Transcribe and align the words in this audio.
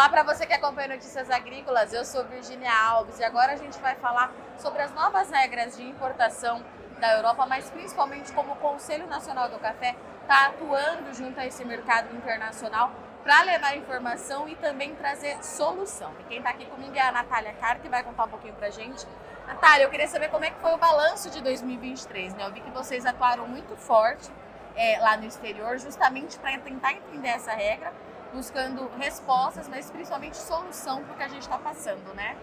Olá 0.00 0.08
para 0.08 0.22
você 0.22 0.46
que 0.46 0.54
acompanha 0.54 0.88
Notícias 0.88 1.28
Agrícolas, 1.30 1.92
eu 1.92 2.06
sou 2.06 2.24
Virginia 2.24 2.72
Alves 2.72 3.18
e 3.18 3.22
agora 3.22 3.52
a 3.52 3.56
gente 3.56 3.78
vai 3.80 3.94
falar 3.96 4.32
sobre 4.56 4.80
as 4.80 4.90
novas 4.94 5.30
regras 5.30 5.76
de 5.76 5.86
importação 5.86 6.64
da 6.98 7.16
Europa, 7.16 7.44
mas 7.44 7.68
principalmente 7.68 8.32
como 8.32 8.54
o 8.54 8.56
Conselho 8.56 9.06
Nacional 9.06 9.50
do 9.50 9.58
Café 9.58 9.94
está 10.22 10.46
atuando 10.46 11.12
junto 11.12 11.38
a 11.38 11.46
esse 11.46 11.62
mercado 11.66 12.16
internacional 12.16 12.90
para 13.22 13.42
levar 13.42 13.76
informação 13.76 14.48
e 14.48 14.56
também 14.56 14.94
trazer 14.94 15.36
solução. 15.44 16.14
E 16.20 16.24
quem 16.24 16.38
está 16.38 16.48
aqui 16.48 16.64
comigo 16.64 16.96
é 16.96 17.02
a 17.02 17.12
Natália 17.12 17.52
Carta 17.60 17.82
que 17.82 17.88
vai 17.90 18.02
contar 18.02 18.24
um 18.24 18.30
pouquinho 18.30 18.54
para 18.54 18.68
a 18.68 18.70
gente. 18.70 19.06
Natália, 19.46 19.84
eu 19.84 19.90
queria 19.90 20.08
saber 20.08 20.30
como 20.30 20.46
é 20.46 20.50
que 20.50 20.60
foi 20.60 20.72
o 20.72 20.78
balanço 20.78 21.28
de 21.28 21.42
2023. 21.42 22.32
Né? 22.36 22.46
Eu 22.46 22.52
vi 22.52 22.62
que 22.62 22.70
vocês 22.70 23.04
atuaram 23.04 23.46
muito 23.46 23.76
forte 23.76 24.30
é, 24.74 24.98
lá 24.98 25.18
no 25.18 25.26
exterior, 25.26 25.76
justamente 25.76 26.38
para 26.38 26.58
tentar 26.58 26.94
entender 26.94 27.28
essa 27.28 27.52
regra 27.52 27.92
buscando 28.32 28.88
respostas, 28.98 29.68
mas 29.68 29.90
principalmente 29.90 30.36
solução 30.36 31.02
para 31.04 31.12
o 31.12 31.16
que 31.16 31.22
a 31.22 31.28
gente 31.28 31.42
está 31.42 31.58
passando, 31.58 32.14
né? 32.14 32.36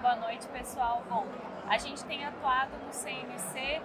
Boa 0.00 0.16
noite, 0.16 0.46
pessoal. 0.48 1.02
Bom, 1.08 1.26
a 1.68 1.76
gente 1.78 2.04
tem 2.04 2.24
atuado 2.24 2.72
no 2.84 2.92
CNC 2.92 3.82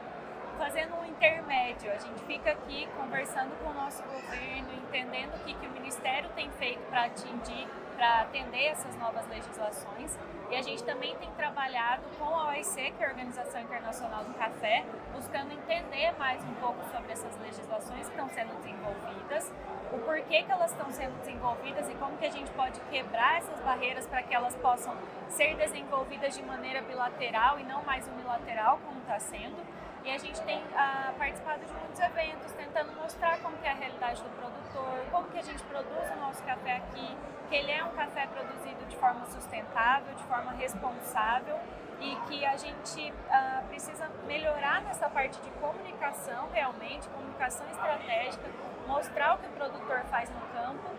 fazendo 0.57 0.95
um 0.95 1.05
intermédio. 1.05 1.91
A 1.91 1.97
gente 1.97 2.23
fica 2.23 2.51
aqui 2.51 2.87
conversando 2.97 3.51
com 3.61 3.69
o 3.69 3.73
nosso 3.73 4.01
governo, 4.03 4.73
entendendo 4.87 5.35
o 5.35 5.39
que, 5.39 5.53
que 5.53 5.67
o 5.67 5.71
Ministério 5.71 6.29
tem 6.35 6.49
feito 6.51 6.81
para 6.89 7.05
atingir, 7.05 7.67
para 7.95 8.21
atender 8.21 8.65
essas 8.67 8.95
novas 8.97 9.27
legislações. 9.27 10.17
E 10.49 10.55
a 10.55 10.61
gente 10.61 10.83
também 10.83 11.15
tem 11.15 11.31
trabalhado 11.31 12.03
com 12.19 12.25
a 12.25 12.49
OIC, 12.49 12.91
que 12.91 13.03
é 13.03 13.07
a 13.07 13.09
Organização 13.09 13.61
Internacional 13.61 14.23
do 14.23 14.33
Café, 14.35 14.85
buscando 15.13 15.51
entender 15.53 16.13
mais 16.19 16.43
um 16.43 16.53
pouco 16.55 16.83
sobre 16.91 17.11
essas 17.11 17.35
legislações 17.39 18.07
que 18.07 18.13
estão 18.13 18.29
sendo 18.29 18.55
desenvolvidas, 18.57 19.51
o 19.91 19.97
porquê 19.99 20.43
que 20.43 20.51
elas 20.51 20.71
estão 20.71 20.91
sendo 20.91 21.17
desenvolvidas 21.19 21.89
e 21.89 21.93
como 21.95 22.15
que 22.17 22.25
a 22.25 22.31
gente 22.31 22.51
pode 22.51 22.79
quebrar 22.91 23.37
essas 23.37 23.59
barreiras 23.61 24.05
para 24.05 24.21
que 24.21 24.33
elas 24.35 24.55
possam 24.57 24.95
ser 25.29 25.55
desenvolvidas 25.55 26.35
de 26.35 26.43
maneira 26.43 26.81
bilateral 26.81 27.59
e 27.59 27.63
não 27.63 27.83
mais 27.83 28.07
unilateral, 28.07 28.79
como 28.85 28.99
está 28.99 29.19
sendo. 29.19 29.57
E 30.03 30.11
a 30.11 30.17
gente 30.19 30.39
tem 30.43 30.61
ah, 30.75 31.11
participado 31.17 31.65
de 31.65 31.73
muitos 31.73 31.99
eventos, 31.99 32.51
tentando 32.51 32.91
mostrar 32.93 33.39
como 33.39 33.57
que 33.57 33.65
é 33.65 33.71
a 33.71 33.73
realidade 33.73 34.21
do 34.21 34.29
produtor, 34.75 35.05
como 35.11 35.27
que 35.29 35.39
a 35.39 35.41
gente 35.41 35.63
produz 35.63 36.11
o 36.11 36.19
nosso 36.19 36.43
café 36.43 36.77
aqui, 36.77 37.17
que 37.49 37.55
ele 37.55 37.71
é 37.71 37.83
um 37.83 37.91
café 37.91 38.27
produzido 38.27 38.85
de 38.85 38.95
forma 38.97 39.25
sustentável, 39.25 40.13
de 40.13 40.23
forma 40.23 40.51
responsável 40.53 41.57
e 42.01 42.15
que 42.27 42.45
a 42.45 42.57
gente 42.57 43.13
ah, 43.29 43.63
precisa 43.69 44.09
melhorar 44.27 44.81
nessa 44.81 45.09
parte 45.09 45.39
de 45.39 45.49
comunicação 45.51 46.49
realmente, 46.51 47.07
comunicação 47.09 47.65
estratégica, 47.69 48.49
mostrar 48.85 49.35
o 49.35 49.37
que 49.37 49.47
o 49.47 49.51
produtor 49.51 49.99
faz 50.09 50.29
no 50.29 50.41
campo 50.53 50.89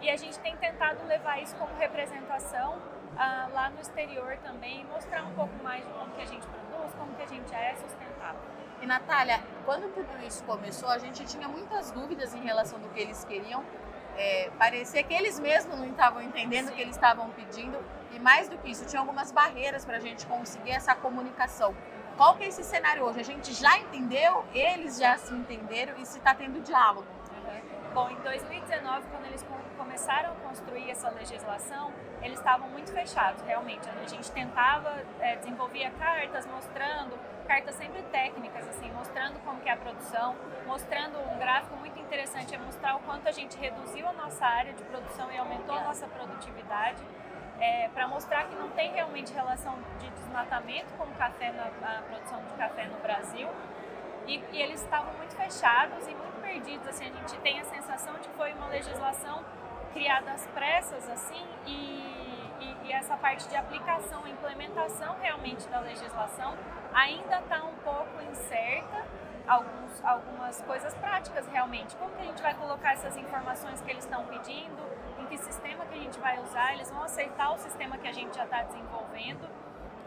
e 0.00 0.10
a 0.10 0.16
gente 0.16 0.38
tem 0.40 0.56
tentado 0.56 1.06
levar 1.06 1.40
isso 1.40 1.54
como 1.56 1.72
representação 1.76 2.78
ah, 3.16 3.48
lá 3.52 3.70
no 3.70 3.80
exterior 3.80 4.36
também, 4.38 4.84
mostrar 4.86 5.22
um 5.22 5.34
pouco 5.34 5.54
mais 5.62 5.86
de 5.86 5.92
como 5.92 6.10
que 6.12 6.22
a 6.22 6.26
gente 6.26 6.46
produz, 6.46 6.94
como 6.94 7.14
que 7.14 7.22
a 7.22 7.26
gente 7.26 7.54
é 7.54 7.74
sustentável. 7.76 8.59
E 8.80 8.86
Natália, 8.86 9.42
quando 9.64 9.92
tudo 9.92 10.08
isso 10.26 10.42
começou, 10.44 10.88
a 10.88 10.98
gente 10.98 11.24
tinha 11.26 11.46
muitas 11.46 11.90
dúvidas 11.90 12.34
em 12.34 12.40
relação 12.40 12.78
do 12.78 12.88
que 12.88 13.00
eles 13.00 13.24
queriam. 13.24 13.62
É, 14.16 14.50
parecia 14.58 15.02
que 15.02 15.12
eles 15.12 15.38
mesmos 15.38 15.78
não 15.78 15.86
estavam 15.86 16.22
entendendo 16.22 16.66
Sim. 16.66 16.72
o 16.72 16.76
que 16.76 16.80
eles 16.80 16.96
estavam 16.96 17.28
pedindo. 17.30 17.78
E 18.12 18.18
mais 18.18 18.48
do 18.48 18.56
que 18.58 18.70
isso, 18.70 18.86
tinha 18.86 19.00
algumas 19.00 19.30
barreiras 19.30 19.84
para 19.84 19.98
a 19.98 20.00
gente 20.00 20.26
conseguir 20.26 20.72
essa 20.72 20.94
comunicação. 20.94 21.74
Qual 22.16 22.36
que 22.36 22.44
é 22.44 22.48
esse 22.48 22.64
cenário 22.64 23.04
hoje? 23.04 23.20
A 23.20 23.24
gente 23.24 23.52
já 23.52 23.78
entendeu, 23.78 24.44
eles 24.54 24.98
já 24.98 25.16
se 25.16 25.32
entenderam 25.32 25.94
e 25.98 26.06
se 26.06 26.18
está 26.18 26.34
tendo 26.34 26.60
diálogo. 26.60 27.06
Bom, 27.92 28.08
em 28.08 28.14
2019, 28.20 29.08
quando 29.10 29.26
eles 29.26 29.44
começaram 29.76 30.30
a 30.30 30.34
construir 30.36 30.88
essa 30.92 31.10
legislação, 31.10 31.92
eles 32.22 32.38
estavam 32.38 32.68
muito 32.68 32.92
fechados, 32.92 33.42
realmente. 33.42 33.88
A 33.88 34.06
gente 34.06 34.30
tentava, 34.30 35.02
é, 35.18 35.34
desenvolvia 35.34 35.90
cartas 35.98 36.46
mostrando, 36.46 37.18
cartas 37.48 37.74
sempre 37.74 38.00
técnicas, 38.04 38.68
assim, 38.68 38.92
mostrando 38.92 39.40
como 39.44 39.60
que 39.60 39.68
é 39.68 39.72
a 39.72 39.76
produção, 39.76 40.36
mostrando 40.68 41.18
um 41.18 41.38
gráfico 41.40 41.76
muito 41.78 41.98
interessante, 41.98 42.54
é 42.54 42.58
mostrar 42.58 42.94
o 42.94 43.00
quanto 43.00 43.28
a 43.28 43.32
gente 43.32 43.58
reduziu 43.58 44.08
a 44.08 44.12
nossa 44.12 44.46
área 44.46 44.72
de 44.72 44.84
produção 44.84 45.30
e 45.32 45.36
aumentou 45.36 45.74
a 45.74 45.80
nossa 45.82 46.06
produtividade, 46.06 47.02
é, 47.58 47.88
para 47.88 48.06
mostrar 48.06 48.44
que 48.44 48.54
não 48.54 48.70
tem 48.70 48.92
realmente 48.92 49.32
relação 49.32 49.76
de 49.98 50.08
desmatamento 50.10 50.94
com 50.96 51.04
o 51.04 51.14
café 51.16 51.50
na, 51.50 51.64
a 51.98 52.02
produção 52.02 52.40
de 52.44 52.54
café 52.54 52.86
no 52.86 52.98
Brasil. 53.00 53.48
E, 54.26 54.42
e 54.52 54.62
eles 54.62 54.82
estavam 54.82 55.12
muito 55.14 55.34
fechados 55.34 56.06
e 56.06 56.14
muito 56.14 56.40
perdidos, 56.40 56.86
assim, 56.86 57.06
a 57.06 57.12
gente 57.12 57.38
tem 57.38 57.60
a 57.60 57.64
sensação 57.64 58.14
de 58.14 58.28
que 58.28 58.36
foi 58.36 58.52
uma 58.52 58.68
legislação 58.68 59.44
criada 59.92 60.32
às 60.32 60.46
pressas, 60.48 61.08
assim, 61.08 61.44
e, 61.66 61.70
e, 62.60 62.76
e 62.84 62.92
essa 62.92 63.16
parte 63.16 63.48
de 63.48 63.56
aplicação, 63.56 64.26
implementação 64.26 65.16
realmente 65.20 65.66
da 65.68 65.80
legislação 65.80 66.56
ainda 66.92 67.38
está 67.38 67.62
um 67.64 67.74
pouco 67.76 68.22
incerta, 68.30 69.04
alguns, 69.46 70.04
algumas 70.04 70.62
coisas 70.62 70.94
práticas 70.94 71.46
realmente. 71.48 71.96
Como 71.96 72.14
que 72.14 72.22
a 72.22 72.24
gente 72.24 72.42
vai 72.42 72.54
colocar 72.54 72.92
essas 72.92 73.16
informações 73.16 73.80
que 73.80 73.90
eles 73.90 74.04
estão 74.04 74.24
pedindo, 74.26 74.82
em 75.18 75.26
que 75.26 75.38
sistema 75.38 75.84
que 75.86 75.94
a 75.94 75.98
gente 75.98 76.18
vai 76.20 76.40
usar, 76.40 76.74
eles 76.74 76.90
vão 76.90 77.02
aceitar 77.02 77.52
o 77.52 77.58
sistema 77.58 77.98
que 77.98 78.06
a 78.06 78.12
gente 78.12 78.36
já 78.36 78.44
está 78.44 78.62
desenvolvendo. 78.62 79.48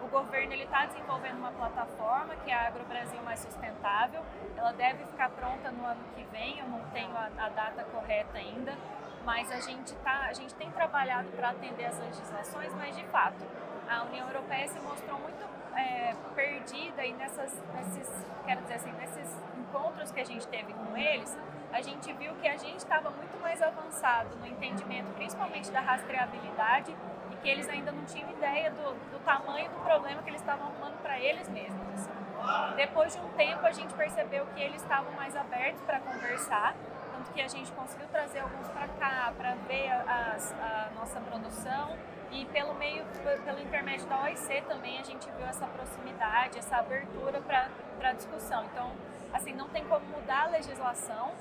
O 0.03 0.07
governo 0.09 0.53
está 0.53 0.85
desenvolvendo 0.85 1.37
uma 1.37 1.51
plataforma 1.51 2.35
que 2.43 2.51
é 2.51 2.53
a 2.53 2.67
Agro 2.67 2.83
Brasil 2.83 3.21
Mais 3.23 3.39
Sustentável. 3.39 4.21
Ela 4.57 4.73
deve 4.73 5.05
ficar 5.05 5.29
pronta 5.29 5.71
no 5.71 5.85
ano 5.85 6.03
que 6.13 6.23
vem, 6.25 6.59
eu 6.59 6.67
não 6.67 6.81
tenho 6.89 7.15
a, 7.15 7.29
a 7.37 7.49
data 7.49 7.85
correta 7.85 8.37
ainda, 8.37 8.77
mas 9.23 9.49
a 9.49 9.61
gente, 9.61 9.95
tá, 9.95 10.25
a 10.29 10.33
gente 10.33 10.53
tem 10.55 10.69
trabalhado 10.71 11.29
para 11.29 11.51
atender 11.51 11.85
as 11.85 11.97
legislações, 11.99 12.73
mas 12.75 12.95
de 12.97 13.05
fato, 13.05 13.45
a 13.89 14.03
União 14.03 14.27
Europeia 14.27 14.67
se 14.67 14.79
mostrou 14.81 15.17
muito 15.19 15.41
é, 15.75 16.13
perdida 16.35 17.05
e 17.05 17.13
nessas, 17.13 17.63
nesses, 17.73 18.09
quero 18.45 18.61
dizer 18.61 18.75
assim, 18.75 18.91
nesses 18.91 19.43
encontros 19.57 20.11
que 20.11 20.19
a 20.19 20.25
gente 20.25 20.45
teve 20.47 20.73
com 20.73 20.97
eles, 20.97 21.37
a 21.71 21.81
gente 21.81 22.11
viu 22.13 22.35
que 22.35 22.47
a 22.47 22.57
gente 22.57 22.77
estava 22.77 23.09
muito 23.09 23.39
mais 23.41 23.61
avançado 23.61 24.35
no 24.35 24.45
entendimento, 24.45 25.11
principalmente 25.15 25.71
da 25.71 25.79
rastreabilidade, 25.79 26.95
que 27.43 27.49
eles 27.49 27.67
ainda 27.67 27.91
não 27.91 28.05
tinham 28.05 28.31
ideia 28.31 28.71
do, 28.71 28.93
do 29.11 29.19
tamanho 29.19 29.69
do 29.69 29.79
problema 29.83 30.23
que 30.23 30.29
eles 30.29 30.39
estavam 30.39 30.67
arrumando 30.67 30.97
para 31.01 31.19
eles 31.19 31.47
mesmos. 31.49 31.85
Assim. 31.93 32.75
Depois 32.77 33.13
de 33.13 33.19
um 33.19 33.29
tempo, 33.33 33.65
a 33.65 33.71
gente 33.71 33.93
percebeu 33.93 34.45
que 34.47 34.61
eles 34.61 34.81
estavam 34.81 35.11
mais 35.11 35.35
abertos 35.35 35.81
para 35.81 35.99
conversar, 35.99 36.73
tanto 37.11 37.31
que 37.31 37.41
a 37.41 37.47
gente 37.47 37.71
conseguiu 37.73 38.07
trazer 38.07 38.39
alguns 38.39 38.67
para 38.69 38.87
cá, 38.87 39.33
para 39.37 39.55
ver 39.67 39.91
a, 39.91 40.37
a, 40.61 40.89
nossa 40.95 41.19
produção 41.19 41.97
e 42.31 42.45
pelo 42.45 42.73
meio, 42.75 43.05
pelo 43.45 43.59
intermédio 43.59 44.07
da 44.07 44.23
OIC 44.23 44.63
também 44.67 44.99
a 44.99 45.03
gente 45.03 45.29
viu 45.31 45.45
essa 45.45 45.67
proximidade, 45.67 46.57
essa 46.57 46.77
abertura 46.77 47.41
para 47.41 48.13
discussão. 48.13 48.63
Então, 48.65 48.91
assim, 49.33 49.53
não 49.53 49.67
tem 49.67 49.85
como 49.85 50.05
mudar 50.07 50.45
a 50.45 50.47
legislação, 50.47 51.31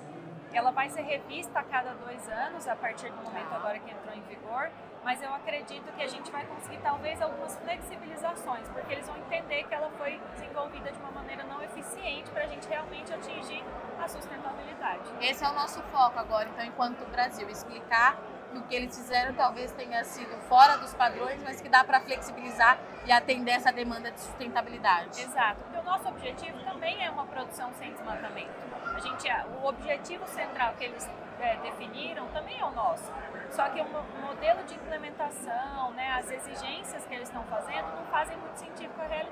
ela 0.56 0.70
vai 0.70 0.88
ser 0.88 1.02
revista 1.02 1.60
a 1.60 1.62
cada 1.62 1.94
dois 1.94 2.28
anos, 2.28 2.66
a 2.66 2.76
partir 2.76 3.10
do 3.10 3.22
momento 3.22 3.52
agora 3.52 3.78
que 3.78 3.90
entrou 3.90 4.14
em 4.14 4.22
vigor, 4.22 4.70
mas 5.04 5.20
eu 5.22 5.32
acredito 5.34 5.92
que 5.92 6.02
a 6.02 6.06
gente 6.06 6.30
vai 6.30 6.44
conseguir 6.46 6.78
talvez 6.78 7.20
algumas 7.20 7.58
flexibilizações, 7.58 8.68
porque 8.68 8.92
eles 8.92 9.06
vão 9.06 9.16
entender 9.16 9.64
que 9.64 9.74
ela 9.74 9.90
foi 9.98 10.20
desenvolvida 10.34 10.92
de 10.92 10.98
uma 10.98 11.10
maneira 11.10 11.42
não 11.44 11.62
eficiente 11.62 12.30
para 12.30 12.44
a 12.44 12.46
gente 12.46 12.68
realmente 12.68 13.12
atingir 13.12 13.64
a 14.00 14.06
sustentabilidade. 14.08 15.10
Esse 15.20 15.44
é 15.44 15.48
o 15.48 15.52
nosso 15.52 15.82
foco 15.84 16.18
agora, 16.18 16.48
então, 16.48 16.64
enquanto 16.64 17.04
Brasil, 17.10 17.48
explicar 17.48 18.16
que 18.52 18.58
o 18.58 18.62
que 18.62 18.74
eles 18.74 18.96
fizeram 18.96 19.34
talvez 19.34 19.72
tenha 19.72 20.04
sido 20.04 20.36
fora 20.42 20.76
dos 20.76 20.94
padrões, 20.94 21.42
mas 21.42 21.60
que 21.60 21.68
dá 21.68 21.82
para 21.82 22.00
flexibilizar 22.00 22.78
e 23.06 23.10
atender 23.10 23.52
essa 23.52 23.72
demanda 23.72 24.10
de 24.10 24.20
sustentabilidade. 24.20 25.22
Exato, 25.22 25.62
porque 25.62 25.78
o 25.78 25.82
nosso 25.82 26.08
objetivo 26.08 26.62
também 26.62 27.01
é 27.01 27.01
uma 27.22 27.26
produção 27.26 27.72
sem 27.74 27.92
desmatamento. 27.92 28.50
A 28.94 28.98
gente, 28.98 29.28
o 29.62 29.66
objetivo 29.66 30.26
central 30.26 30.74
que 30.74 30.84
eles 30.84 31.08
é, 31.40 31.56
definiram 31.56 32.26
também 32.28 32.58
é 32.58 32.64
o 32.64 32.70
nosso. 32.72 33.10
Só 33.50 33.68
que 33.68 33.80
o 33.80 33.86
modelo 34.20 34.62
de 34.64 34.74
implementação, 34.74 35.92
né, 35.92 36.10
as 36.18 36.30
exigências 36.30 37.04
que 37.06 37.14
eles 37.14 37.28
estão 37.28 37.44
fazendo 37.44 37.86
não 37.94 38.04
fazem 38.06 38.36
muito 38.38 38.51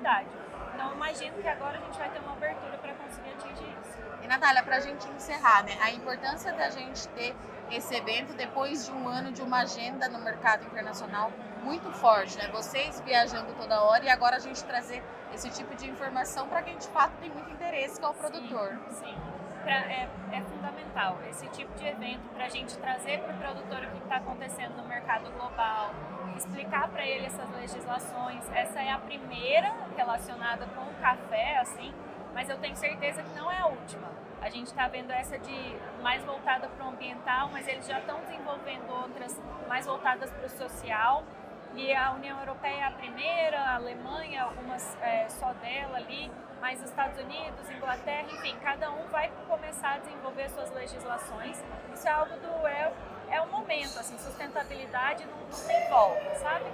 realidade. 0.00 0.29
Então, 0.75 0.93
imagino 0.93 1.37
que 1.37 1.49
agora 1.49 1.79
a 1.79 1.81
gente 1.81 1.99
vai 1.99 2.11
ter 2.11 2.19
uma 2.20 2.32
abertura 2.32 2.79
para 2.79 2.94
conseguir 2.94 3.31
atingir 3.31 3.76
isso. 3.82 3.99
E, 4.23 4.26
Natália, 4.26 4.62
para 4.62 4.76
a 4.76 4.81
gente 4.81 5.06
encerrar, 5.08 5.64
né, 5.64 5.76
a 5.81 5.91
importância 5.91 6.52
da 6.52 6.70
gente 6.70 7.06
ter 7.08 7.35
esse 7.70 7.94
evento 7.94 8.35
depois 8.35 8.87
de 8.87 8.93
um 8.93 9.06
ano 9.06 9.31
de 9.31 9.43
uma 9.43 9.58
agenda 9.61 10.08
no 10.08 10.19
mercado 10.20 10.64
internacional 10.67 11.31
muito 11.62 11.91
forte, 11.93 12.37
né? 12.37 12.49
Vocês 12.49 13.00
viajando 13.02 13.52
toda 13.55 13.82
hora 13.82 14.05
e 14.05 14.08
agora 14.08 14.37
a 14.37 14.41
gente 14.41 14.64
trazer 14.64 15.02
esse 15.32 15.49
tipo 15.50 15.75
de 15.76 15.88
informação 15.88 16.49
para 16.49 16.62
quem 16.62 16.76
de 16.76 16.88
fato 16.88 17.12
tem 17.20 17.31
muito 17.31 17.50
interesse, 17.50 18.00
que 18.00 18.05
é 18.05 18.08
o 18.08 18.14
produtor. 18.14 18.79
Sim, 18.88 19.05
sim. 19.05 19.30
Pra, 19.62 19.74
é, 19.74 20.08
é, 20.32 20.40
fundamental 20.40 21.18
esse 21.28 21.46
tipo 21.48 21.72
de 21.78 21.86
evento 21.86 22.28
para 22.34 22.46
a 22.46 22.48
gente 22.48 22.76
trazer 22.78 23.20
para 23.20 23.34
o 23.34 23.38
produtor 23.38 23.84
o 23.84 23.90
que 23.90 24.02
está 24.02 24.16
acontecendo 24.16 24.76
no 24.76 24.88
mercado 24.88 25.30
global, 25.32 25.90
explicar 26.36 26.88
para 26.88 27.04
ele 27.06 27.26
essas 27.26 27.48
legislações. 27.50 28.42
Essa 28.52 28.80
é 28.80 28.90
a 28.90 28.98
primeira 28.98 29.72
relacionada 29.96 30.66
com 30.66 30.82
o 30.82 30.94
café, 30.94 31.58
assim, 31.58 31.92
mas 32.32 32.48
eu 32.48 32.58
tenho 32.58 32.76
certeza 32.76 33.22
que 33.22 33.34
não 33.38 33.50
é 33.50 33.58
a 33.58 33.66
última. 33.66 34.08
A 34.40 34.48
gente 34.48 34.68
está 34.68 34.88
vendo 34.88 35.10
essa 35.10 35.38
de 35.38 35.76
mais 36.02 36.24
voltada 36.24 36.66
para 36.68 36.86
o 36.86 36.88
ambiental, 36.88 37.50
mas 37.52 37.68
eles 37.68 37.86
já 37.86 37.98
estão 37.98 38.20
desenvolvendo 38.20 38.90
outras 38.90 39.38
mais 39.68 39.84
voltadas 39.84 40.30
para 40.30 40.46
o 40.46 40.48
social. 40.48 41.24
E 41.75 41.94
a 41.94 42.12
União 42.12 42.38
Europeia 42.40 42.81
é 42.81 42.84
a 42.84 42.90
primeira, 42.90 43.61
a 43.61 43.75
Alemanha, 43.76 44.43
algumas 44.43 44.96
é, 45.00 45.28
só 45.28 45.52
dela 45.55 45.99
ali, 45.99 46.31
mas 46.61 46.82
Estados 46.82 47.19
Unidos, 47.19 47.70
Inglaterra, 47.70 48.26
enfim, 48.31 48.56
cada 48.62 48.90
um 48.90 49.06
vai 49.06 49.31
começar 49.49 49.94
a 49.94 49.99
desenvolver 49.99 50.50
suas 50.50 50.70
legislações. 50.75 51.62
Isso 51.94 52.08
é 52.08 52.11
algo 52.11 52.37
do 52.38 52.67
é, 52.67 52.93
é 53.31 53.40
o 53.40 53.49
momento, 53.49 53.99
assim, 53.99 54.19
sustentabilidade 54.19 55.25
não, 55.26 55.38
não 55.38 55.67
tem 55.67 55.88
volta, 55.88 56.34
sabe? 56.34 56.64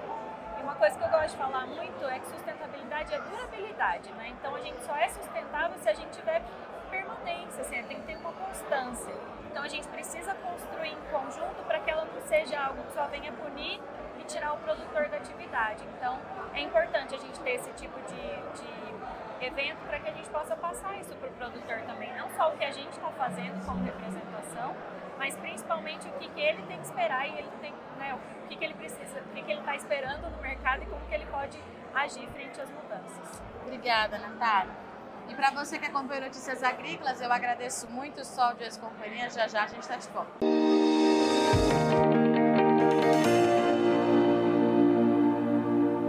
E 0.59 0.63
uma 0.63 0.75
coisa 0.75 0.99
que 0.99 1.05
eu 1.05 1.11
gosto 1.11 1.31
de 1.31 1.37
falar 1.37 1.67
muito 1.67 2.05
é 2.07 2.19
que 2.19 2.27
sustentabilidade 2.29 3.15
é 3.15 3.21
durabilidade, 3.21 4.11
né? 4.13 4.29
Então 4.29 4.55
a 4.55 4.61
gente 4.61 4.83
só 4.83 4.97
é 4.97 5.09
sustentável 5.09 5.79
se 5.79 5.89
a 5.89 5.95
gente 5.95 6.11
tiver 6.11 6.43
permanência, 6.91 7.61
assim, 7.61 7.83
tem 7.83 8.01
que 8.01 8.07
ter 8.07 8.17
uma 8.17 8.33
constância. 8.33 9.15
Então 9.51 9.63
a 9.63 9.69
gente 9.69 9.87
precisa 9.89 10.35
construir 10.35 10.93
em 10.93 11.01
conjunto 11.11 11.63
para 11.67 11.81
que 11.81 11.91
ela 11.91 12.05
não 12.07 12.21
seja 12.23 12.59
algo 12.59 12.83
que 12.83 12.93
só 12.93 13.07
venha 13.07 13.33
punir 13.33 13.81
tirar 14.27 14.53
o 14.53 14.59
produtor 14.59 15.09
da 15.09 15.17
atividade. 15.17 15.85
Então 15.97 16.19
é 16.53 16.61
importante 16.61 17.15
a 17.15 17.19
gente 17.19 17.39
ter 17.41 17.53
esse 17.53 17.71
tipo 17.73 17.99
de, 18.03 18.61
de 18.61 19.47
evento 19.47 19.79
para 19.87 19.99
que 20.01 20.09
a 20.09 20.13
gente 20.13 20.29
possa 20.31 20.57
passar 20.57 20.99
isso 20.99 21.15
para 21.17 21.29
o 21.29 21.33
produtor 21.33 21.81
também, 21.87 22.15
não 22.17 22.31
só 22.31 22.53
o 22.53 22.57
que 22.57 22.65
a 22.65 22.71
gente 22.71 22.91
está 22.91 23.11
fazendo 23.11 23.65
como 23.65 23.85
representação, 23.85 24.75
mas 25.19 25.37
principalmente 25.37 26.09
o 26.09 26.13
que, 26.13 26.29
que 26.29 26.41
ele 26.41 26.63
tem 26.63 26.79
que 26.79 26.87
esperar 26.87 27.29
e 27.29 27.39
ele 27.39 27.51
tem, 27.61 27.75
né, 27.99 28.15
o 28.15 28.49
que, 28.49 28.57
que 28.57 28.65
ele 28.65 28.75
precisa, 28.75 29.21
o 29.21 29.35
que, 29.35 29.43
que 29.43 29.51
ele 29.51 29.61
está 29.61 29.77
esperando 29.77 30.31
no 30.31 30.41
mercado 30.41 30.83
e 30.83 30.87
como 30.87 31.05
que 31.07 31.15
ele 31.15 31.27
pode 31.27 31.59
agir 31.95 32.27
frente 32.29 32.61
às 32.61 32.71
mudanças. 32.71 33.43
Obrigada, 33.63 34.19
Natália. 34.19 34.75
E 35.29 35.35
para 35.35 35.51
você 35.51 35.79
que 35.79 35.87
acompanha 35.87 36.21
Notícias 36.23 36.63
Agrícolas, 36.63 37.21
eu 37.21 37.33
agradeço 37.33 37.91
muito 37.91 38.21
o 38.21 38.25
Sol 38.25 38.55
de 38.55 38.79
Companhia. 38.79 39.29
Já 39.29 39.49
já 39.49 39.65
a 39.65 39.67
gente 39.67 39.81
está 39.81 39.97
de 39.97 40.09
volta. 40.09 40.39